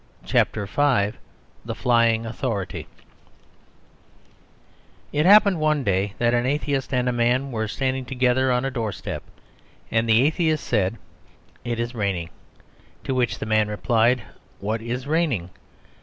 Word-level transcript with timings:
CHAPTER 0.25 0.65
V 0.65 1.15
THE 1.63 1.75
FLYING 1.75 2.25
AUTHORITY 2.25 2.87
It 5.13 5.25
happened 5.27 5.59
one 5.59 5.83
day 5.83 6.15
that 6.17 6.33
an 6.33 6.47
atheist 6.47 6.91
and 6.91 7.07
a 7.07 7.11
man 7.11 7.51
were 7.51 7.67
standing 7.67 8.05
together 8.05 8.51
on 8.51 8.65
a 8.65 8.71
doorstep; 8.71 9.21
and 9.91 10.09
the 10.09 10.23
atheist 10.23 10.63
said, 10.65 10.97
"It 11.63 11.79
is 11.79 11.93
raining." 11.93 12.31
To 13.03 13.13
which 13.13 13.37
the 13.37 13.45
man 13.45 13.67
replied, 13.67 14.23
"What 14.59 14.81
is 14.81 15.05
raining?" 15.05 15.51